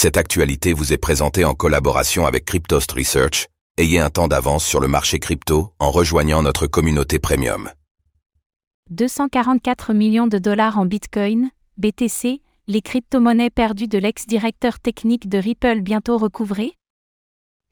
[0.00, 3.48] Cette actualité vous est présentée en collaboration avec Cryptost Research.
[3.78, 7.68] Ayez un temps d'avance sur le marché crypto en rejoignant notre communauté premium.
[8.90, 15.80] 244 millions de dollars en Bitcoin, BTC, les crypto-monnaies perdues de l'ex-directeur technique de Ripple
[15.80, 16.74] bientôt recouvrées?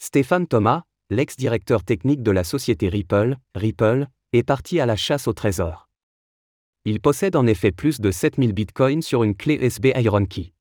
[0.00, 5.32] Stéphane Thomas, l'ex-directeur technique de la société Ripple, Ripple, est parti à la chasse au
[5.32, 5.88] trésor.
[6.84, 10.54] Il possède en effet plus de 7000 bitcoins sur une clé USB IronKey.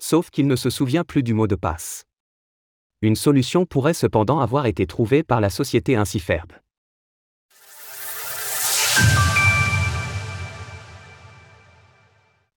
[0.00, 2.04] Sauf qu'il ne se souvient plus du mot de passe.
[3.02, 6.52] Une solution pourrait cependant avoir été trouvée par la société Inciferd.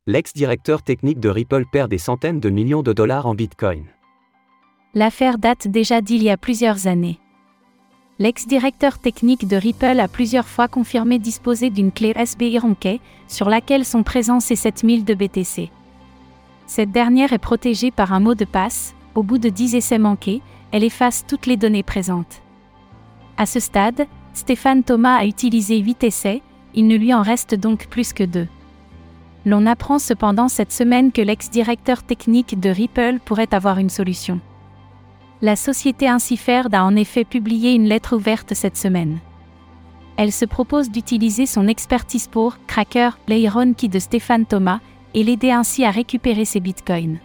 [0.08, 3.86] L'ex-directeur technique de Ripple perd des centaines de millions de dollars en Bitcoin.
[4.94, 7.20] L'affaire date déjà d'il y a plusieurs années.
[8.20, 13.86] L'ex-directeur technique de Ripple a plusieurs fois confirmé disposer d'une clé USB Ironkey, sur laquelle
[13.86, 15.72] sont présents ces 7000 de BTC.
[16.74, 20.42] Cette dernière est protégée par un mot de passe, au bout de 10 essais manqués,
[20.72, 22.42] elle efface toutes les données présentes.
[23.36, 26.42] À ce stade, Stéphane Thomas a utilisé 8 essais,
[26.74, 28.48] il ne lui en reste donc plus que deux.
[29.46, 34.40] L'on apprend cependant cette semaine que l'ex-directeur technique de Ripple pourrait avoir une solution.
[35.42, 39.20] La société Inciferd a en effet publié une lettre ouverte cette semaine.
[40.16, 44.80] Elle se propose d'utiliser son expertise pour Cracker, l'Iron Key de Stéphane Thomas,
[45.14, 47.20] et l'aider ainsi à récupérer ses bitcoins.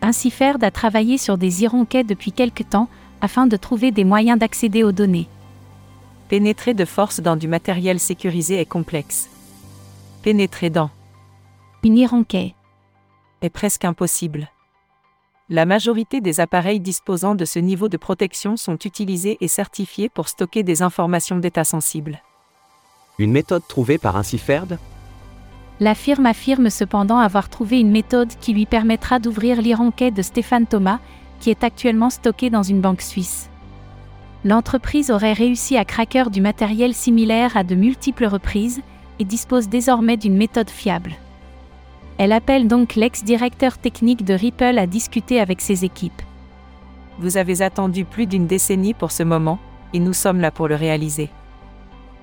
[0.00, 2.88] Inciferd a travaillé sur des ironquets depuis quelque temps
[3.20, 5.28] afin de trouver des moyens d'accéder aux données.
[6.28, 9.28] Pénétrer de force dans du matériel sécurisé est complexe.
[10.22, 10.90] Pénétrer dans
[11.84, 12.54] Une ironquet
[13.42, 14.48] est presque impossible.
[15.48, 20.28] La majorité des appareils disposant de ce niveau de protection sont utilisés et certifiés pour
[20.28, 22.22] stocker des informations d'état sensible.
[23.18, 24.78] Une méthode trouvée par Inciferd
[25.80, 30.66] La firme affirme cependant avoir trouvé une méthode qui lui permettra d'ouvrir l'ironquet de Stéphane
[30.66, 31.00] Thomas,
[31.40, 33.50] qui est actuellement stocké dans une banque suisse.
[34.44, 38.80] L'entreprise aurait réussi à craquer du matériel similaire à de multiples reprises
[39.18, 41.12] et dispose désormais d'une méthode fiable.
[42.18, 46.22] Elle appelle donc l'ex-directeur technique de Ripple à discuter avec ses équipes.
[47.18, 49.58] Vous avez attendu plus d'une décennie pour ce moment,
[49.92, 51.30] et nous sommes là pour le réaliser.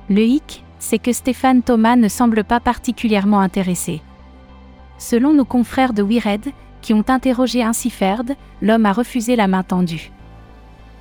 [0.10, 4.02] Le hic, c'est que Stéphane Thomas ne semble pas particulièrement intéressé.
[4.98, 6.52] Selon nos confrères de WeRed,
[6.82, 10.12] qui ont interrogé Inciferd, l'homme a refusé la main tendue.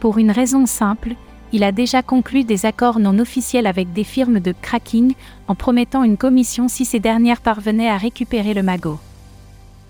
[0.00, 1.14] Pour une raison simple,
[1.52, 5.14] il a déjà conclu des accords non officiels avec des firmes de cracking
[5.46, 8.98] en promettant une commission si ces dernières parvenaient à récupérer le magot.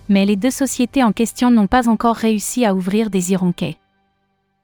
[0.07, 3.77] Mais les deux sociétés en question n'ont pas encore réussi à ouvrir des ironquets.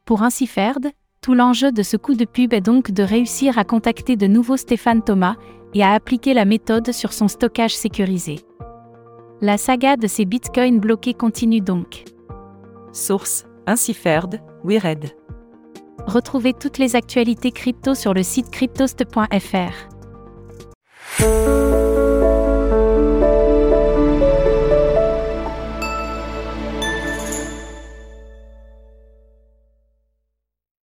[0.06, 0.88] Pour Inciferd,
[1.25, 4.58] tout l'enjeu de ce coup de pub est donc de réussir à contacter de nouveau
[4.58, 5.38] Stéphane Thomas
[5.74, 8.41] et à appliquer la méthode sur son stockage sécurisé.
[9.41, 12.03] La saga de ces bitcoins bloqués continue donc.
[12.94, 15.16] Source Inciferd, WeRed.
[16.06, 19.74] Retrouvez toutes les actualités crypto sur le site cryptost.fr.